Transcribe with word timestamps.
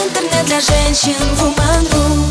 Интернет 0.00 0.46
для 0.46 0.60
женщин 0.60 1.12
Woman.ru 1.36 2.24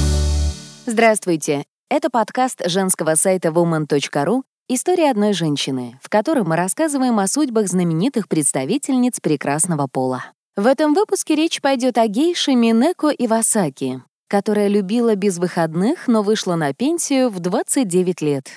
Здравствуйте! 0.88 1.66
Это 1.88 2.10
подкаст 2.10 2.64
женского 2.66 3.14
сайта 3.14 3.50
woman.ru 3.50 4.42
«История 4.68 5.12
одной 5.12 5.34
женщины», 5.34 6.00
в 6.02 6.10
котором 6.10 6.50
мы 6.50 6.56
рассказываем 6.56 7.20
о 7.20 7.28
судьбах 7.28 7.68
знаменитых 7.68 8.28
представительниц 8.28 9.20
прекрасного 9.20 9.86
пола. 9.86 10.26
В 10.56 10.66
этом 10.66 10.96
выпуске 10.96 11.36
речь 11.36 11.62
пойдет 11.62 12.00
о 12.00 12.08
гейше 12.08 12.56
Минеко 12.56 13.10
Ивасаки, 13.10 14.02
которая 14.28 14.68
любила 14.68 15.14
без 15.14 15.38
выходных, 15.38 16.08
но 16.08 16.24
вышла 16.24 16.56
на 16.56 16.74
пенсию 16.74 17.30
в 17.30 17.40
29 17.40 18.22
лет. 18.22 18.48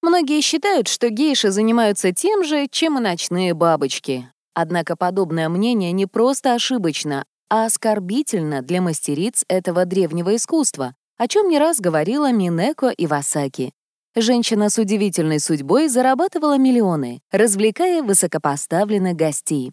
Многие 0.00 0.40
считают, 0.42 0.86
что 0.86 1.08
гейши 1.08 1.50
занимаются 1.50 2.12
тем 2.12 2.44
же, 2.44 2.68
чем 2.70 2.98
и 2.98 3.00
ночные 3.00 3.52
бабочки. 3.52 4.30
Однако 4.54 4.94
подобное 4.94 5.48
мнение 5.48 5.90
не 5.90 6.06
просто 6.06 6.54
ошибочно, 6.54 7.24
а 7.50 7.66
оскорбительно 7.66 8.62
для 8.62 8.80
мастериц 8.80 9.44
этого 9.48 9.84
древнего 9.84 10.36
искусства, 10.36 10.94
о 11.18 11.28
чем 11.28 11.48
не 11.48 11.58
раз 11.58 11.80
говорила 11.80 12.32
Минеко 12.32 12.88
Ивасаки. 12.96 13.72
Женщина 14.16 14.70
с 14.70 14.78
удивительной 14.78 15.40
судьбой 15.40 15.88
зарабатывала 15.88 16.56
миллионы, 16.56 17.20
развлекая 17.30 18.02
высокопоставленных 18.02 19.16
гостей. 19.16 19.72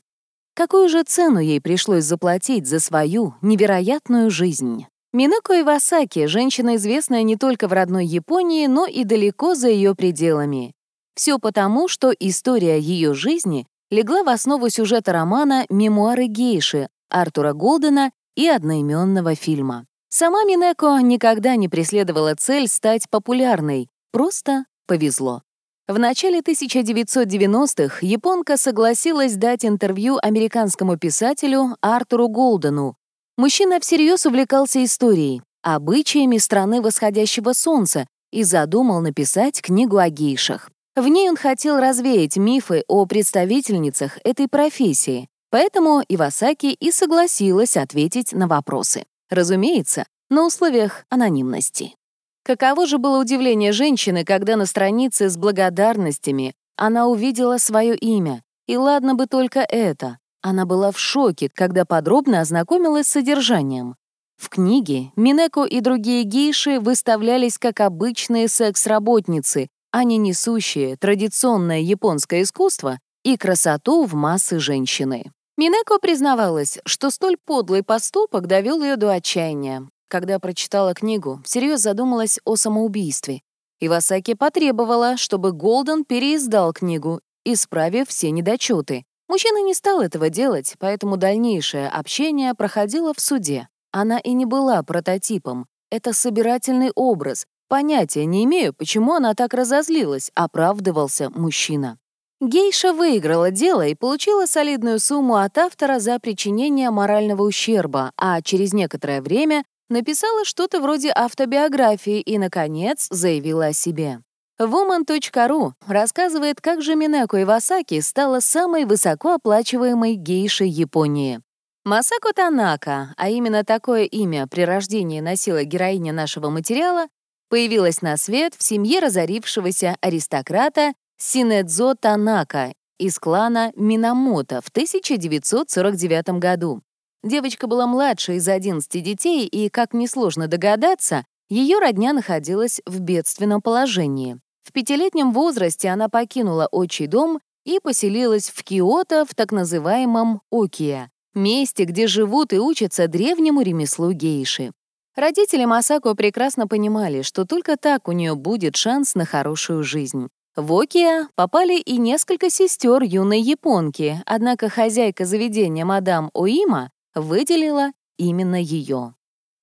Какую 0.55 0.89
же 0.89 1.03
цену 1.03 1.39
ей 1.39 1.61
пришлось 1.61 2.03
заплатить 2.03 2.67
за 2.67 2.79
свою 2.79 3.35
невероятную 3.41 4.31
жизнь? 4.31 4.87
Минеко 5.13 5.61
Ивасаки— 5.61 6.25
женщина, 6.27 6.75
известная 6.75 7.23
не 7.23 7.37
только 7.37 7.67
в 7.67 7.73
родной 7.73 8.05
Японии, 8.05 8.67
но 8.67 8.85
и 8.85 9.03
далеко 9.03 9.55
за 9.55 9.69
ее 9.69 9.95
пределами. 9.95 10.73
Все 11.15 11.39
потому, 11.39 11.87
что 11.87 12.11
история 12.11 12.79
ее 12.79 13.13
жизни 13.13 13.65
легла 13.89 14.23
в 14.23 14.29
основу 14.29 14.69
сюжета 14.69 15.13
романа 15.13 15.65
«Мемуары 15.69 16.25
гейши» 16.25 16.89
Артура 17.09 17.53
Голдена 17.53 18.11
и 18.35 18.47
одноименного 18.47 19.35
фильма. 19.35 19.85
Сама 20.09 20.43
Минеко 20.45 20.99
никогда 21.01 21.55
не 21.55 21.67
преследовала 21.67 22.35
цель 22.35 22.67
стать 22.67 23.09
популярной, 23.09 23.89
просто 24.11 24.65
повезло. 24.85 25.43
В 25.87 25.99
начале 25.99 26.39
1990-х 26.39 27.99
японка 28.01 28.57
согласилась 28.57 29.35
дать 29.35 29.63
интервью 29.63 30.17
американскому 30.21 30.97
писателю 30.97 31.77
Артуру 31.81 32.27
Голдену. 32.27 32.95
Мужчина 33.37 33.79
всерьез 33.79 34.25
увлекался 34.25 34.83
историей, 34.83 35.41
обычаями 35.61 36.37
страны 36.37 36.81
восходящего 36.81 37.53
солнца 37.53 38.05
и 38.31 38.43
задумал 38.43 39.01
написать 39.01 39.61
книгу 39.61 39.97
о 39.97 40.09
гейшах. 40.09 40.69
В 40.95 41.07
ней 41.07 41.29
он 41.29 41.37
хотел 41.37 41.79
развеять 41.79 42.37
мифы 42.37 42.83
о 42.87 43.05
представительницах 43.05 44.17
этой 44.23 44.47
профессии, 44.47 45.29
поэтому 45.49 46.03
Ивасаки 46.07 46.67
и 46.67 46.91
согласилась 46.91 47.77
ответить 47.77 48.33
на 48.33 48.47
вопросы. 48.47 49.05
Разумеется, 49.29 50.05
на 50.29 50.45
условиях 50.45 51.05
анонимности. 51.09 51.95
Каково 52.43 52.85
же 52.85 52.97
было 52.97 53.19
удивление 53.19 53.71
женщины, 53.71 54.23
когда 54.23 54.55
на 54.55 54.65
странице 54.65 55.29
с 55.29 55.37
благодарностями 55.37 56.53
она 56.77 57.07
увидела 57.07 57.57
свое 57.57 57.95
имя. 57.95 58.43
И 58.67 58.77
ладно 58.77 59.15
бы 59.15 59.27
только 59.27 59.59
это. 59.59 60.19
Она 60.41 60.65
была 60.65 60.91
в 60.91 60.99
шоке, 60.99 61.49
когда 61.53 61.83
подробно 61.85 62.41
ознакомилась 62.41 63.07
с 63.07 63.11
содержанием. 63.11 63.95
В 64.37 64.49
книге 64.49 65.11
Минеко 65.15 65.63
и 65.63 65.81
другие 65.81 66.23
гейши 66.23 66.79
выставлялись 66.79 67.57
как 67.57 67.79
обычные 67.79 68.47
секс-работницы, 68.47 69.67
а 69.91 70.03
не 70.03 70.17
несущие 70.17 70.95
традиционное 70.95 71.79
японское 71.79 72.43
искусство 72.43 72.99
и 73.27 73.35
красоту 73.35 74.05
в 74.05 74.13
массы 74.13 74.57
женщины. 74.57 75.33
Минеко 75.57 75.99
признавалась, 75.99 76.79
что 76.85 77.09
столь 77.09 77.35
подлый 77.35 77.83
поступок 77.83 78.47
довел 78.47 78.81
ее 78.81 78.95
до 78.95 79.11
отчаяния. 79.11 79.89
Когда 80.07 80.39
прочитала 80.39 80.93
книгу, 80.93 81.41
всерьез 81.43 81.81
задумалась 81.81 82.39
о 82.45 82.55
самоубийстве. 82.55 83.41
Ивасаки 83.81 84.33
потребовала, 84.33 85.17
чтобы 85.17 85.51
Голден 85.51 86.05
переиздал 86.05 86.71
книгу, 86.71 87.19
исправив 87.43 88.07
все 88.07 88.31
недочеты. 88.31 89.03
Мужчина 89.27 89.61
не 89.61 89.73
стал 89.73 89.99
этого 89.99 90.29
делать, 90.29 90.75
поэтому 90.79 91.17
дальнейшее 91.17 91.89
общение 91.89 92.53
проходило 92.53 93.13
в 93.13 93.19
суде. 93.19 93.67
Она 93.91 94.19
и 94.19 94.31
не 94.31 94.45
была 94.45 94.81
прототипом. 94.83 95.65
Это 95.91 96.13
собирательный 96.13 96.91
образ, 96.95 97.45
Понятия 97.69 98.23
не 98.23 98.45
имею, 98.45 98.73
почему 98.73 99.15
она 99.15 99.33
так 99.33 99.53
разозлилась, 99.53 100.31
оправдывался 100.35 101.29
мужчина. 101.29 101.97
Гейша 102.39 102.93
выиграла 102.93 103.49
дело 103.49 103.87
и 103.87 103.95
получила 103.95 104.45
солидную 104.45 104.99
сумму 104.99 105.37
от 105.37 105.57
автора 105.57 105.97
за 105.97 106.19
причинение 106.19 106.91
морального 106.91 107.41
ущерба, 107.41 108.11
а 108.15 108.43
через 108.43 108.73
некоторое 108.73 109.23
время 109.23 109.63
написала 109.89 110.45
что-то 110.45 110.79
вроде 110.79 111.11
автобиографии 111.15 112.21
и, 112.21 112.37
наконец, 112.37 113.07
заявила 113.09 113.67
о 113.67 113.73
себе. 113.73 114.19
Woman.ru 114.59 115.71
рассказывает, 115.87 116.61
как 116.61 116.83
же 116.83 116.95
Минеко 116.95 117.41
Ивасаки 117.41 117.99
стала 118.01 118.39
самой 118.39 118.85
высокооплачиваемой 118.85 120.13
гейшей 120.13 120.69
Японии. 120.69 121.41
Масако 121.85 122.33
Танака, 122.33 123.13
а 123.17 123.29
именно 123.29 123.63
такое 123.63 124.03
имя 124.03 124.45
при 124.47 124.61
рождении 124.61 125.21
носила 125.21 125.63
героиня 125.63 126.13
нашего 126.13 126.49
материала, 126.49 127.07
появилась 127.49 128.01
на 128.01 128.17
свет 128.17 128.53
в 128.55 128.63
семье 128.63 128.99
разорившегося 128.99 129.95
аристократа 130.01 130.93
Синэдзо 131.19 131.95
Танака 131.95 132.73
из 132.99 133.17
клана 133.17 133.73
Минамото 133.75 134.61
в 134.61 134.69
1949 134.69 136.39
году. 136.39 136.83
Девочка 137.23 137.65
была 137.65 137.87
младше 137.87 138.35
из 138.35 138.47
11 138.47 139.03
детей, 139.03 139.47
и, 139.47 139.69
как 139.69 139.95
несложно 139.95 140.47
догадаться, 140.47 141.25
ее 141.49 141.79
родня 141.79 142.13
находилась 142.13 142.81
в 142.85 142.99
бедственном 142.99 143.63
положении. 143.63 144.39
В 144.61 144.71
пятилетнем 144.71 145.31
возрасте 145.31 145.89
она 145.89 146.07
покинула 146.07 146.67
отчий 146.71 147.07
дом 147.07 147.39
и 147.65 147.79
поселилась 147.79 148.51
в 148.51 148.63
Киото 148.63 149.25
в 149.25 149.33
так 149.33 149.51
называемом 149.51 150.41
Окия, 150.51 151.09
месте, 151.33 151.85
где 151.85 152.05
живут 152.05 152.53
и 152.53 152.59
учатся 152.59 153.07
древнему 153.07 153.61
ремеслу 153.61 154.11
гейши. 154.11 154.71
Родители 155.15 155.65
Масако 155.65 156.13
прекрасно 156.13 156.67
понимали, 156.67 157.23
что 157.23 157.45
только 157.45 157.75
так 157.75 158.07
у 158.07 158.11
нее 158.11 158.35
будет 158.35 158.75
шанс 158.75 159.15
на 159.15 159.25
хорошую 159.25 159.83
жизнь. 159.83 160.29
В 160.57 160.73
Окия 160.73 161.29
попали 161.35 161.79
и 161.79 161.99
несколько 161.99 162.49
сестер 162.49 163.03
юной 163.03 163.41
японки, 163.41 164.23
однако 164.25 164.69
хозяйка 164.69 165.23
заведения 165.23 165.85
мадам 165.85 166.31
Оима 166.33 166.89
выделила 167.13 167.91
именно 168.17 168.59
ее. 168.59 169.13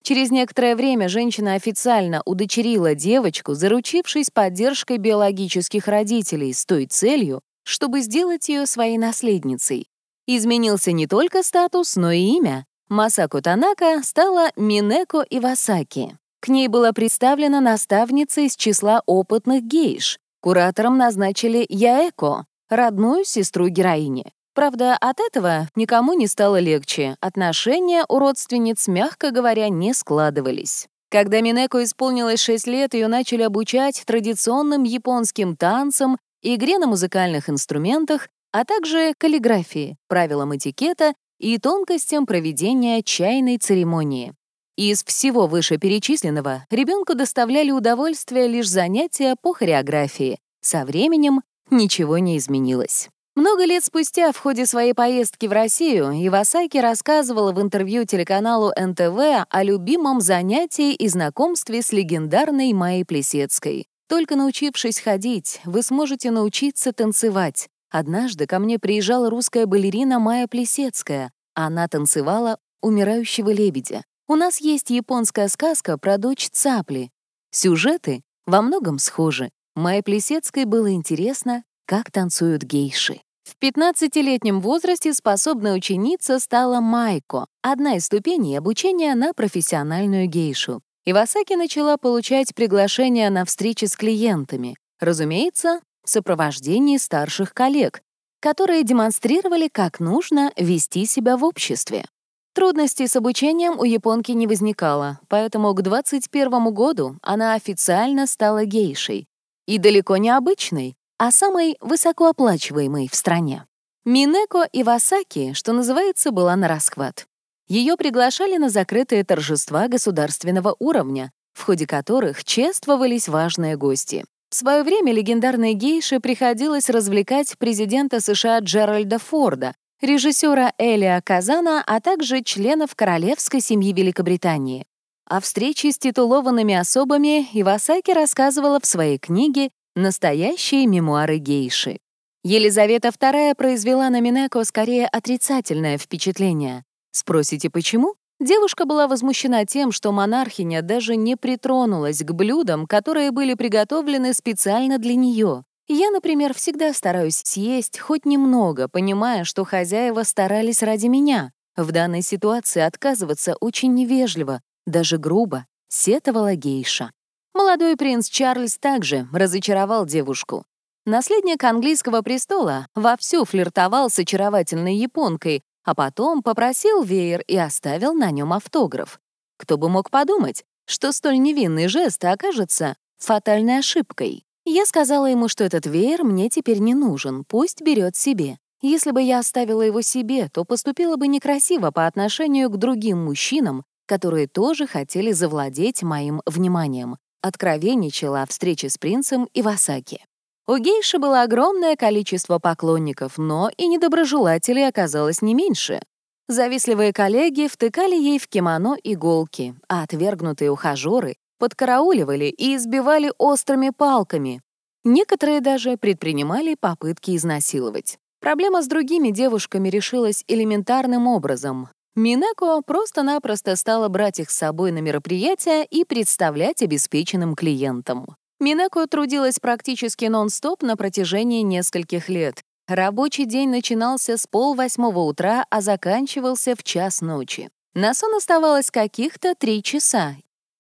Через 0.05 0.31
некоторое 0.31 0.77
время 0.77 1.09
женщина 1.09 1.55
официально 1.55 2.23
удочерила 2.25 2.95
девочку, 2.95 3.55
заручившись 3.55 4.31
поддержкой 4.31 4.99
биологических 4.99 5.89
родителей 5.89 6.53
с 6.53 6.65
той 6.65 6.87
целью, 6.87 7.41
чтобы 7.65 8.01
сделать 8.01 8.49
ее 8.49 8.65
своей 8.65 8.97
наследницей. 8.97 9.89
Изменился 10.29 10.93
не 10.93 11.09
только 11.09 11.43
статус, 11.43 11.97
но 11.97 12.13
и 12.13 12.21
имя. 12.21 12.67
Масако 12.89 13.43
Танака 13.43 14.01
стала 14.05 14.51
Минеко 14.55 15.27
Ивасаки. 15.29 16.17
К 16.39 16.49
ней 16.49 16.69
была 16.69 16.93
представлена 16.93 17.61
наставница 17.61 18.43
из 18.43 18.55
числа 18.55 19.03
опытных 19.07 19.65
гейш. 19.65 20.21
Куратором 20.45 20.99
назначили 20.99 21.65
Яэко, 21.71 22.45
родную 22.69 23.25
сестру 23.25 23.69
героини. 23.69 24.27
Правда, 24.55 24.95
от 25.01 25.19
этого 25.19 25.71
никому 25.75 26.13
не 26.13 26.27
стало 26.27 26.61
легче. 26.61 27.17
Отношения 27.23 28.05
у 28.11 28.19
родственниц, 28.19 28.87
мягко 28.87 29.31
говоря, 29.31 29.71
не 29.71 29.95
складывались. 29.95 30.87
Когда 31.11 31.41
Минеко 31.41 31.83
исполнилось 31.83 32.41
6 32.41 32.67
лет, 32.67 32.93
ее 32.93 33.09
начали 33.09 33.41
обучать 33.41 34.03
традиционным 34.05 34.83
японским 34.83 35.57
танцам, 35.57 36.19
игре 36.43 36.79
на 36.79 36.89
музыкальных 36.89 37.49
инструментах, 37.49 38.29
а 38.53 38.67
также 38.67 39.15
каллиграфии, 39.17 39.97
правилам 40.09 40.55
этикета 40.55 41.15
и 41.41 41.57
тонкостям 41.57 42.27
проведения 42.27 43.03
чайной 43.03 43.57
церемонии. 43.57 44.35
Из 44.77 45.05
всего 45.05 45.47
вышеперечисленного 45.47 46.67
ребенку 46.69 47.15
доставляли 47.15 47.71
удовольствие 47.71 48.49
лишь 48.49 48.69
занятия 48.69 49.37
по 49.41 49.55
хореографии. 49.55 50.39
Со 50.61 50.85
временем 50.85 51.43
ничего 51.71 52.19
не 52.19 52.39
изменилось. 52.39 53.09
Много 53.37 53.65
лет 53.65 53.85
спустя, 53.85 54.33
в 54.33 54.39
ходе 54.39 54.65
своей 54.67 54.93
поездки 54.93 55.47
в 55.47 55.53
Россию, 55.53 56.13
Ивасаки 56.27 56.79
рассказывала 56.79 57.53
в 57.53 57.61
интервью 57.61 58.05
телеканалу 58.05 58.73
НТВ 58.77 59.47
о 59.49 59.63
любимом 59.63 60.21
занятии 60.21 60.93
и 60.93 61.09
знакомстве 61.09 61.83
с 61.83 61.93
легендарной 61.93 62.73
Майей 62.73 63.05
Плесецкой. 63.05 63.87
«Только 64.09 64.37
научившись 64.37 65.01
ходить, 65.01 65.61
вы 65.65 65.83
сможете 65.83 66.31
научиться 66.31 66.93
танцевать. 66.93 67.69
Однажды 67.91 68.47
ко 68.47 68.59
мне 68.59 68.81
приезжала 68.81 69.31
русская 69.31 69.67
балерина 69.67 70.19
Майя 70.19 70.49
Плесецкая. 70.49 71.31
Она 71.55 71.87
танцевала 71.87 72.59
«Умирающего 72.83 73.51
лебедя». 73.51 74.03
У 74.27 74.37
нас 74.37 74.59
есть 74.59 74.89
японская 74.89 75.49
сказка 75.49 75.99
про 75.99 76.17
дочь 76.17 76.49
Цапли. 76.51 77.11
Сюжеты 77.51 78.23
во 78.47 78.63
многом 78.63 78.99
схожи. 78.99 79.51
Майе 79.75 80.03
Плесецкой 80.03 80.65
было 80.65 80.93
интересно, 80.93 81.63
как 81.87 82.11
танцуют 82.11 82.63
гейши. 82.63 83.21
В 83.43 83.63
15-летнем 83.63 84.61
возрасте 84.61 85.13
способная 85.13 85.75
ученица 85.75 86.39
стала 86.39 86.81
Майко, 86.81 87.45
одна 87.61 87.97
из 87.97 88.07
ступеней 88.07 88.57
обучения 88.57 89.15
на 89.15 89.35
профессиональную 89.35 90.27
гейшу. 90.27 90.81
Ивасаки 91.05 91.53
начала 91.53 91.99
получать 91.99 92.55
приглашения 92.55 93.29
на 93.29 93.45
встречи 93.45 93.85
с 93.85 93.95
клиентами, 93.95 94.75
разумеется, 95.01 95.81
в 96.03 96.09
сопровождении 96.09 96.97
старших 96.97 97.53
коллег, 97.53 98.01
которые 98.41 98.85
демонстрировали, 98.85 99.69
как 99.69 100.01
нужно 100.01 100.51
вести 100.57 101.05
себя 101.05 101.37
в 101.37 101.45
обществе. 101.45 102.07
Трудностей 102.55 103.09
с 103.09 103.17
обучением 103.17 103.81
у 103.81 103.85
японки 103.85 104.31
не 104.31 104.47
возникало, 104.47 105.19
поэтому 105.29 105.75
к 105.75 105.83
21 105.83 106.73
году 106.73 107.17
она 107.21 107.55
официально 107.55 108.29
стала 108.29 108.65
гейшей. 108.65 109.27
И 109.67 109.79
далеко 109.79 110.19
не 110.19 110.31
обычной, 110.31 110.95
а 111.19 111.33
самой 111.33 111.77
высокооплачиваемой 111.81 113.09
в 113.11 113.15
стране. 113.17 113.67
Минеко 114.05 114.69
Ивасаки, 114.73 115.53
что 115.53 115.73
называется, 115.73 116.31
была 116.31 116.55
на 116.55 116.69
расхват. 116.69 117.27
Ее 117.67 117.97
приглашали 117.97 118.57
на 118.57 118.69
закрытые 118.69 119.25
торжества 119.25 119.89
государственного 119.89 120.77
уровня, 120.79 121.33
в 121.55 121.65
ходе 121.65 121.89
которых 121.89 122.45
чествовались 122.45 123.27
важные 123.27 123.77
гости. 123.77 124.25
В 124.51 124.55
свое 124.55 124.85
время 124.85 125.13
легендарной 125.13 125.75
гейше 125.75 126.21
приходилось 126.21 126.89
развлекать 126.89 127.59
президента 127.59 128.21
США 128.21 128.61
Джеральда 128.61 129.19
Форда, 129.19 129.75
режиссера 130.01 130.73
Элия 130.79 131.21
Казана, 131.21 131.83
а 131.87 132.01
также 132.01 132.43
членов 132.43 132.95
королевской 132.95 133.61
семьи 133.61 133.93
Великобритании. 133.93 134.87
О 135.27 135.41
встрече 135.41 135.91
с 135.91 135.99
титулованными 135.99 136.75
особами 136.75 137.49
Ивасаки 137.53 138.11
рассказывала 138.11 138.79
в 138.81 138.87
своей 138.87 139.19
книге 139.19 139.71
Настоящие 139.97 140.87
мемуары 140.87 141.39
гейши. 141.39 141.99
Елизавета 142.43 143.09
II 143.09 143.55
произвела 143.55 144.11
на 144.11 144.21
Минеко 144.21 144.65
скорее 144.65 145.07
отрицательное 145.07 145.99
впечатление. 145.99 146.85
Спросите, 147.13 147.71
почему? 147.71 148.17
Девушка 148.41 148.87
была 148.87 149.07
возмущена 149.07 149.65
тем, 149.65 149.93
что 149.93 150.11
монархиня 150.11 150.83
даже 150.83 151.15
не 151.15 151.37
притронулась 151.37 152.19
к 152.19 152.33
блюдам, 152.33 152.87
которые 152.87 153.31
были 153.31 153.55
приготовлены 153.55 154.35
специально 154.35 154.99
для 154.99 155.15
нее. 155.15 155.63
Я, 155.87 156.11
например, 156.11 156.55
всегда 156.55 156.93
стараюсь 156.95 157.43
съесть 157.45 157.99
хоть 157.99 158.25
немного, 158.25 158.89
понимая, 158.89 159.45
что 159.45 159.65
хозяева 159.65 160.23
старались 160.23 160.83
ради 160.83 161.07
меня. 161.07 161.53
В 161.77 161.93
данной 161.93 162.23
ситуации 162.23 162.81
отказываться 162.81 163.57
очень 163.61 163.93
невежливо, 163.93 164.63
даже 164.87 165.19
грубо, 165.19 165.67
сетовала 165.89 166.55
гейша. 166.55 167.11
Молодой 167.53 167.97
принц 167.97 168.29
Чарльз 168.29 168.79
также 168.79 169.29
разочаровал 169.33 170.07
девушку. 170.07 170.65
Наследник 171.05 171.63
английского 171.63 172.23
престола 172.23 172.87
вовсю 172.95 173.45
флиртовал 173.45 174.09
с 174.09 174.19
очаровательной 174.19 174.97
японкой, 174.97 175.63
а 175.85 175.95
потом 175.95 176.43
попросил 176.43 177.03
веер 177.03 177.43
и 177.43 177.57
оставил 177.59 178.15
на 178.15 178.31
нем 178.31 178.55
автограф. 178.55 179.21
Кто 179.59 179.77
бы 179.77 179.91
мог 179.91 180.11
подумать, 180.11 180.65
что 180.87 181.13
столь 181.13 181.39
невинный 181.39 181.89
жест 181.89 182.25
окажется 182.25 182.97
фатальной 183.19 183.79
ошибкой. 183.79 184.45
Я 184.77 184.87
сказала 184.87 185.27
ему, 185.27 185.47
что 185.47 185.63
этот 185.63 185.87
веер 185.87 186.25
мне 186.25 186.49
теперь 186.49 186.81
не 186.81 186.95
нужен, 186.95 187.45
пусть 187.45 187.81
берет 187.81 188.17
себе. 188.17 188.59
Если 188.83 189.13
бы 189.13 189.23
я 189.23 189.39
оставила 189.39 189.83
его 189.83 190.03
себе, 190.03 190.49
то 190.53 190.65
поступила 190.65 191.15
бы 191.15 191.29
некрасиво 191.29 191.93
по 191.93 192.09
отношению 192.09 192.69
к 192.71 192.77
другим 192.77 193.25
мужчинам, 193.25 193.85
которые 194.07 194.49
тоже 194.49 194.89
хотели 194.89 195.31
завладеть 195.31 196.03
моим 196.03 196.43
вниманием 196.45 197.19
откровенничала 197.41 198.43
о 198.43 198.47
встрече 198.47 198.89
с 198.89 198.99
принцем 198.99 199.49
Ивасаки. 199.55 200.25
У 200.67 200.77
гейши 200.77 201.21
было 201.21 201.43
огромное 201.43 201.95
количество 201.95 202.59
поклонников, 202.59 203.39
но 203.39 203.71
и 203.77 203.87
недоброжелателей 203.87 204.89
оказалось 204.89 205.41
не 205.41 205.55
меньше. 205.55 206.01
Завистливые 206.49 207.13
коллеги 207.13 207.69
втыкали 207.69 208.17
ей 208.17 208.41
в 208.41 208.49
кимоно 208.49 208.97
иголки, 209.05 209.77
а 209.89 210.03
отвергнутые 210.03 210.73
ухажеры 210.73 211.37
подкарауливали 211.59 212.47
и 212.47 212.77
избивали 212.77 213.33
острыми 213.39 213.91
палками. 213.91 214.61
Некоторые 215.05 215.61
даже 215.61 215.97
предпринимали 215.99 216.77
попытки 216.81 217.37
изнасиловать. 217.37 218.19
Проблема 218.41 218.83
с 218.83 218.87
другими 218.87 219.31
девушками 219.31 219.89
решилась 219.89 220.45
элементарным 220.49 221.27
образом. 221.27 221.89
Минеко 222.17 222.81
просто-напросто 222.81 223.77
стала 223.77 224.09
брать 224.09 224.39
их 224.39 224.51
с 224.51 224.57
собой 224.57 224.93
на 224.93 224.99
мероприятия 224.99 225.85
и 225.85 226.05
представлять 226.05 226.81
обеспеченным 226.81 227.55
клиентам. 227.55 228.37
Минеко 228.61 229.07
трудилась 229.07 229.59
практически 229.59 230.27
нон-стоп 230.27 230.83
на 230.83 230.97
протяжении 230.97 231.63
нескольких 231.63 232.29
лет. 232.29 232.63
Рабочий 232.87 233.47
день 233.47 233.71
начинался 233.71 234.37
с 234.37 234.47
полвосьмого 234.47 235.21
утра, 235.21 235.67
а 235.71 235.81
заканчивался 235.81 236.77
в 236.77 236.83
час 236.83 237.21
ночи. 237.21 237.69
На 237.95 238.15
сон 238.15 238.35
оставалось 238.35 238.91
каких-то 238.91 239.55
три 239.55 239.83
часа. 239.83 240.37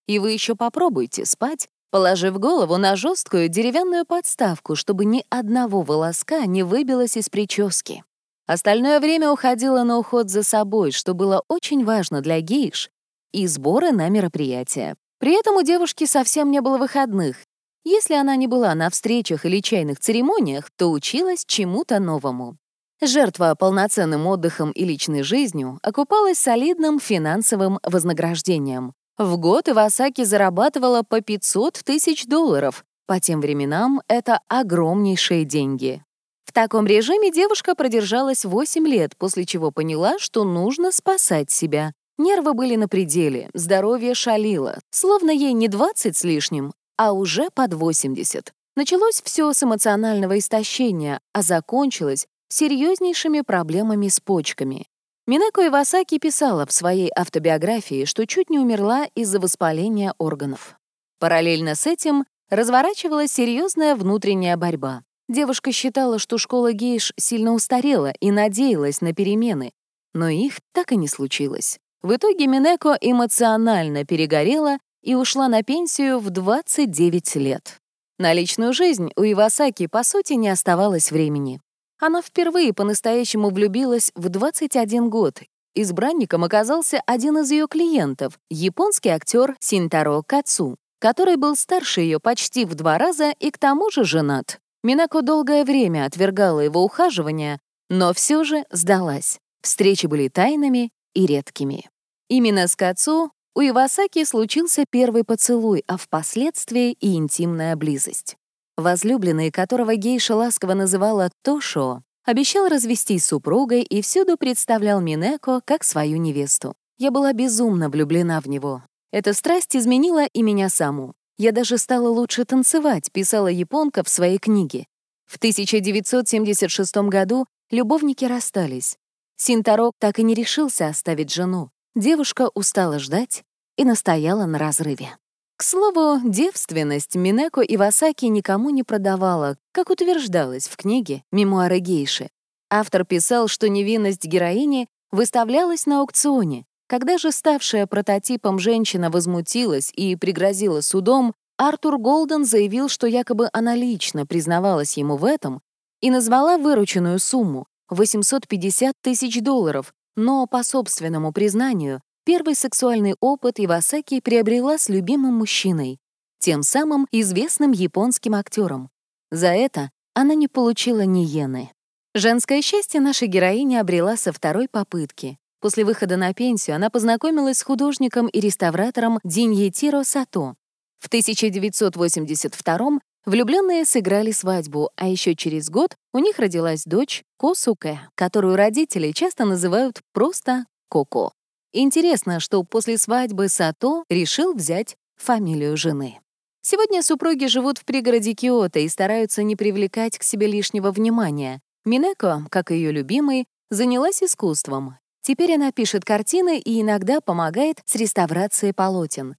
И 0.06 0.18
вы 0.18 0.32
еще 0.32 0.54
попробуйте 0.54 1.24
спать, 1.24 1.68
положив 1.94 2.40
голову 2.40 2.76
на 2.76 2.96
жесткую 2.96 3.48
деревянную 3.48 4.04
подставку, 4.04 4.74
чтобы 4.74 5.04
ни 5.04 5.24
одного 5.30 5.82
волоска 5.82 6.44
не 6.44 6.64
выбилось 6.64 7.16
из 7.16 7.28
прически. 7.28 8.02
Остальное 8.48 8.98
время 8.98 9.30
уходило 9.30 9.84
на 9.84 9.98
уход 9.98 10.28
за 10.28 10.42
собой, 10.42 10.90
что 10.90 11.14
было 11.14 11.44
очень 11.46 11.84
важно 11.84 12.20
для 12.20 12.40
гейш, 12.40 12.90
и 13.32 13.46
сборы 13.46 13.92
на 13.92 14.08
мероприятия. 14.08 14.96
При 15.20 15.38
этом 15.38 15.54
у 15.54 15.62
девушки 15.62 16.04
совсем 16.04 16.50
не 16.50 16.60
было 16.60 16.78
выходных. 16.78 17.36
Если 17.84 18.14
она 18.14 18.34
не 18.34 18.48
была 18.48 18.74
на 18.74 18.90
встречах 18.90 19.46
или 19.46 19.60
чайных 19.60 20.00
церемониях, 20.00 20.70
то 20.76 20.90
училась 20.90 21.44
чему-то 21.46 22.00
новому. 22.00 22.56
Жертва 23.00 23.54
полноценным 23.56 24.26
отдыхом 24.26 24.72
и 24.72 24.84
личной 24.84 25.22
жизнью 25.22 25.78
окупалась 25.80 26.38
солидным 26.38 26.98
финансовым 26.98 27.78
вознаграждением. 27.84 28.94
В 29.16 29.36
год 29.36 29.68
Ивасаки 29.68 30.24
зарабатывала 30.24 31.02
по 31.02 31.20
500 31.20 31.82
тысяч 31.84 32.26
долларов. 32.26 32.84
По 33.06 33.20
тем 33.20 33.40
временам 33.40 34.02
это 34.08 34.40
огромнейшие 34.48 35.44
деньги. 35.44 36.02
В 36.44 36.52
таком 36.52 36.84
режиме 36.84 37.30
девушка 37.30 37.76
продержалась 37.76 38.44
8 38.44 38.88
лет, 38.88 39.16
после 39.16 39.44
чего 39.44 39.70
поняла, 39.70 40.18
что 40.18 40.42
нужно 40.42 40.90
спасать 40.90 41.52
себя. 41.52 41.92
Нервы 42.18 42.54
были 42.54 42.74
на 42.74 42.88
пределе, 42.88 43.50
здоровье 43.54 44.14
шалило, 44.14 44.80
словно 44.90 45.30
ей 45.30 45.52
не 45.52 45.68
20 45.68 46.16
с 46.16 46.24
лишним, 46.24 46.72
а 46.96 47.12
уже 47.12 47.50
под 47.54 47.74
80. 47.74 48.52
Началось 48.74 49.22
все 49.22 49.52
с 49.52 49.62
эмоционального 49.62 50.36
истощения, 50.38 51.20
а 51.32 51.42
закончилось 51.42 52.26
серьезнейшими 52.48 53.42
проблемами 53.42 54.08
с 54.08 54.18
почками. 54.18 54.86
Минеко 55.26 55.66
Ивасаки 55.66 56.18
писала 56.18 56.66
в 56.66 56.72
своей 56.72 57.10
автобиографии, 57.16 58.04
что 58.04 58.26
чуть 58.26 58.50
не 58.50 58.58
умерла 58.58 59.06
из-за 59.14 59.40
воспаления 59.40 60.12
органов. 60.18 60.76
Параллельно 61.18 61.76
с 61.76 61.86
этим 61.86 62.26
разворачивалась 62.50 63.32
серьезная 63.32 63.96
внутренняя 63.96 64.58
борьба. 64.58 65.02
Девушка 65.30 65.72
считала, 65.72 66.18
что 66.18 66.36
школа 66.36 66.74
гейш 66.74 67.14
сильно 67.16 67.54
устарела 67.54 68.12
и 68.20 68.30
надеялась 68.30 69.00
на 69.00 69.14
перемены, 69.14 69.72
но 70.12 70.28
их 70.28 70.58
так 70.74 70.92
и 70.92 70.96
не 70.96 71.08
случилось. 71.08 71.78
В 72.02 72.14
итоге 72.14 72.46
Минеко 72.46 72.98
эмоционально 73.00 74.04
перегорела 74.04 74.76
и 75.02 75.14
ушла 75.14 75.48
на 75.48 75.62
пенсию 75.62 76.18
в 76.18 76.28
29 76.28 77.36
лет. 77.36 77.78
На 78.18 78.34
личную 78.34 78.74
жизнь 78.74 79.10
у 79.16 79.22
Ивасаки, 79.22 79.86
по 79.86 80.04
сути, 80.04 80.34
не 80.34 80.50
оставалось 80.50 81.10
времени. 81.10 81.62
Она 82.00 82.22
впервые 82.22 82.72
по-настоящему 82.72 83.50
влюбилась 83.50 84.10
в 84.14 84.28
21 84.28 85.08
год. 85.08 85.40
Избранником 85.74 86.44
оказался 86.44 87.02
один 87.06 87.38
из 87.38 87.50
ее 87.50 87.66
клиентов, 87.68 88.38
японский 88.48 89.08
актер 89.08 89.56
Синтаро 89.60 90.22
Кацу, 90.22 90.76
который 91.00 91.36
был 91.36 91.56
старше 91.56 92.00
ее 92.00 92.20
почти 92.20 92.64
в 92.64 92.74
два 92.74 92.96
раза 92.98 93.30
и 93.38 93.50
к 93.50 93.58
тому 93.58 93.90
же 93.90 94.04
женат. 94.04 94.60
Минако 94.82 95.22
долгое 95.22 95.64
время 95.64 96.04
отвергала 96.04 96.60
его 96.60 96.84
ухаживания, 96.84 97.58
но 97.90 98.12
все 98.12 98.44
же 98.44 98.64
сдалась. 98.70 99.38
Встречи 99.62 100.06
были 100.06 100.28
тайными 100.28 100.90
и 101.14 101.26
редкими. 101.26 101.88
Именно 102.28 102.68
с 102.68 102.76
Кацу 102.76 103.32
у 103.54 103.60
Ивасаки 103.60 104.24
случился 104.24 104.84
первый 104.88 105.24
поцелуй, 105.24 105.84
а 105.86 105.96
впоследствии 105.96 106.92
и 106.92 107.14
интимная 107.14 107.76
близость. 107.76 108.36
Возлюбленный, 108.76 109.50
которого 109.50 109.94
гейша 109.94 110.34
ласково 110.34 110.74
называла 110.74 111.30
Тошо, 111.42 112.02
обещал 112.24 112.68
развестись 112.68 113.24
с 113.24 113.28
супругой 113.28 113.82
и 113.82 114.02
всюду 114.02 114.36
представлял 114.36 115.00
Минеко 115.00 115.60
как 115.64 115.84
свою 115.84 116.16
невесту. 116.16 116.74
Я 116.98 117.10
была 117.10 117.32
безумно 117.32 117.88
влюблена 117.88 118.40
в 118.40 118.48
него. 118.48 118.82
Эта 119.12 119.32
страсть 119.32 119.76
изменила 119.76 120.24
и 120.26 120.42
меня 120.42 120.68
саму. 120.68 121.14
Я 121.38 121.52
даже 121.52 121.78
стала 121.78 122.08
лучше 122.08 122.44
танцевать, 122.44 123.12
писала 123.12 123.48
японка 123.48 124.02
в 124.02 124.08
своей 124.08 124.38
книге. 124.38 124.86
В 125.26 125.36
1976 125.36 126.96
году 127.08 127.46
любовники 127.70 128.24
расстались. 128.24 128.96
Синтаро 129.36 129.92
так 129.98 130.18
и 130.18 130.22
не 130.22 130.34
решился 130.34 130.88
оставить 130.88 131.32
жену. 131.32 131.70
Девушка 131.94 132.50
устала 132.54 132.98
ждать 132.98 133.44
и 133.76 133.84
настояла 133.84 134.46
на 134.46 134.58
разрыве. 134.58 135.16
К 135.56 135.62
слову, 135.62 136.20
девственность 136.24 137.14
Минеко 137.14 137.60
Ивасаки 137.60 138.24
никому 138.24 138.70
не 138.70 138.82
продавала, 138.82 139.56
как 139.72 139.88
утверждалось 139.88 140.66
в 140.66 140.76
книге 140.76 141.22
«Мемуары 141.30 141.78
гейши». 141.78 142.28
Автор 142.70 143.04
писал, 143.04 143.46
что 143.46 143.68
невинность 143.68 144.24
героини 144.24 144.88
выставлялась 145.12 145.86
на 145.86 146.00
аукционе. 146.00 146.64
Когда 146.88 147.18
же 147.18 147.30
ставшая 147.30 147.86
прототипом 147.86 148.58
женщина 148.58 149.10
возмутилась 149.10 149.92
и 149.94 150.16
пригрозила 150.16 150.80
судом, 150.80 151.34
Артур 151.56 151.98
Голден 151.98 152.44
заявил, 152.44 152.88
что 152.88 153.06
якобы 153.06 153.48
она 153.52 153.76
лично 153.76 154.26
признавалась 154.26 154.96
ему 154.96 155.16
в 155.16 155.24
этом 155.24 155.62
и 156.00 156.10
назвала 156.10 156.58
вырученную 156.58 157.20
сумму— 157.20 157.66
850 157.90 158.92
тысяч 159.00 159.40
долларов, 159.40 159.94
но, 160.16 160.48
по 160.48 160.64
собственному 160.64 161.32
признанию, 161.32 162.02
первый 162.24 162.54
сексуальный 162.54 163.14
опыт 163.20 163.60
Ивасаки 163.60 164.20
приобрела 164.20 164.78
с 164.78 164.88
любимым 164.88 165.34
мужчиной, 165.34 165.98
тем 166.38 166.62
самым 166.62 167.06
известным 167.12 167.72
японским 167.72 168.34
актером. 168.34 168.90
За 169.30 169.48
это 169.48 169.90
она 170.14 170.34
не 170.34 170.48
получила 170.48 171.02
ни 171.02 171.24
иены. 171.24 171.70
Женское 172.14 172.62
счастье 172.62 173.00
наша 173.00 173.26
героиня 173.26 173.80
обрела 173.80 174.16
со 174.16 174.32
второй 174.32 174.68
попытки. 174.68 175.38
После 175.60 175.84
выхода 175.84 176.16
на 176.16 176.32
пенсию 176.34 176.76
она 176.76 176.90
познакомилась 176.90 177.58
с 177.58 177.62
художником 177.62 178.28
и 178.28 178.38
реставратором 178.38 179.18
Диньетиро 179.24 180.04
Сато. 180.04 180.54
В 180.98 181.06
1982 181.08 183.00
влюбленные 183.26 183.84
сыграли 183.84 184.30
свадьбу, 184.30 184.90
а 184.96 185.08
еще 185.08 185.34
через 185.34 185.70
год 185.70 185.96
у 186.12 186.18
них 186.18 186.38
родилась 186.38 186.84
дочь 186.84 187.24
Косуке, 187.38 188.00
которую 188.14 188.56
родители 188.56 189.10
часто 189.12 189.44
называют 189.44 190.00
просто 190.12 190.66
Коко. 190.88 191.32
Интересно, 191.76 192.38
что 192.38 192.62
после 192.62 192.96
свадьбы 192.96 193.48
Сато 193.48 194.04
решил 194.08 194.54
взять 194.54 194.96
фамилию 195.16 195.76
жены. 195.76 196.20
Сегодня 196.62 197.02
супруги 197.02 197.46
живут 197.46 197.78
в 197.78 197.84
пригороде 197.84 198.32
Киото 198.34 198.78
и 198.78 198.88
стараются 198.88 199.42
не 199.42 199.56
привлекать 199.56 200.16
к 200.16 200.22
себе 200.22 200.46
лишнего 200.46 200.92
внимания. 200.92 201.60
Минеко, 201.84 202.46
как 202.48 202.70
ее 202.70 202.92
любимый, 202.92 203.48
занялась 203.70 204.22
искусством. 204.22 204.98
Теперь 205.20 205.56
она 205.56 205.72
пишет 205.72 206.04
картины 206.04 206.60
и 206.60 206.80
иногда 206.80 207.20
помогает 207.20 207.82
с 207.86 207.96
реставрацией 207.96 208.72
полотен. 208.72 209.34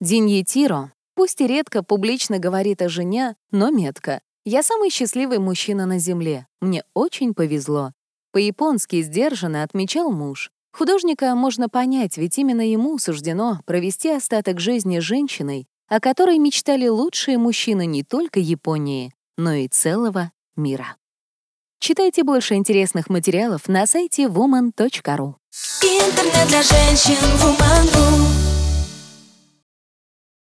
Диньетиро, 0.00 0.92
пусть 1.16 1.40
и 1.40 1.48
редко 1.48 1.82
публично 1.82 2.38
говорит 2.38 2.80
о 2.80 2.88
жене, 2.88 3.34
но 3.50 3.70
метко. 3.70 4.20
«Я 4.44 4.62
самый 4.62 4.90
счастливый 4.90 5.40
мужчина 5.40 5.86
на 5.86 5.98
Земле. 5.98 6.46
Мне 6.60 6.84
очень 6.94 7.34
повезло». 7.34 7.92
По-японски 8.30 9.02
сдержанно 9.02 9.64
отмечал 9.64 10.12
муж. 10.12 10.52
Художника 10.72 11.34
можно 11.34 11.68
понять, 11.68 12.16
ведь 12.16 12.38
именно 12.38 12.66
ему 12.66 12.98
суждено 12.98 13.60
провести 13.66 14.10
остаток 14.10 14.58
жизни 14.58 15.00
женщиной, 15.00 15.66
о 15.88 16.00
которой 16.00 16.38
мечтали 16.38 16.88
лучшие 16.88 17.36
мужчины 17.36 17.84
не 17.84 18.02
только 18.02 18.40
Японии, 18.40 19.12
но 19.36 19.52
и 19.52 19.68
целого 19.68 20.32
мира. 20.56 20.96
Читайте 21.78 22.22
больше 22.22 22.54
интересных 22.54 23.10
материалов 23.10 23.68
на 23.68 23.86
сайте 23.86 24.24
woman.ru. 24.24 25.34
Интернет 25.82 26.48
для 26.48 26.62
женщин 26.62 27.16
Woman.ru 27.42 28.41